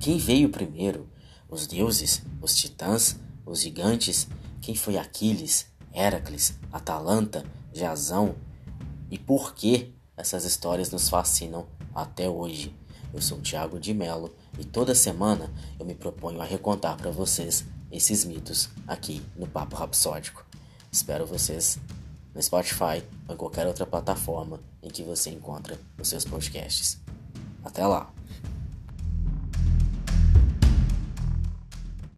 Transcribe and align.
Quem 0.00 0.16
veio 0.16 0.48
primeiro? 0.48 1.06
Os 1.46 1.66
deuses? 1.66 2.22
Os 2.40 2.56
titãs? 2.56 3.16
Os 3.44 3.60
gigantes? 3.60 4.26
Quem 4.62 4.74
foi 4.74 4.96
Aquiles? 4.96 5.66
Heracles? 5.94 6.58
Atalanta? 6.72 7.44
Jazão? 7.70 8.34
E 9.10 9.18
por 9.18 9.54
que 9.54 9.92
essas 10.16 10.46
histórias 10.46 10.90
nos 10.90 11.10
fascinam 11.10 11.66
até 11.94 12.30
hoje? 12.30 12.74
Eu 13.12 13.20
sou 13.20 13.36
o 13.36 13.42
Thiago 13.42 13.78
de 13.78 13.92
Mello 13.92 14.34
e 14.58 14.64
toda 14.64 14.94
semana 14.94 15.52
eu 15.78 15.84
me 15.84 15.94
proponho 15.94 16.40
a 16.40 16.46
recontar 16.46 16.96
para 16.96 17.10
vocês 17.10 17.66
esses 17.92 18.24
mitos 18.24 18.70
aqui 18.86 19.20
no 19.36 19.46
Papo 19.46 19.76
Rapsódico. 19.76 20.46
Espero 20.90 21.26
vocês 21.26 21.78
no 22.34 22.42
Spotify 22.42 23.04
ou 23.28 23.34
em 23.34 23.36
qualquer 23.36 23.66
outra 23.66 23.84
plataforma 23.84 24.60
em 24.82 24.88
que 24.88 25.02
você 25.02 25.28
encontra 25.28 25.78
os 26.00 26.08
seus 26.08 26.24
podcasts. 26.24 26.98
Até 27.62 27.86
lá! 27.86 28.19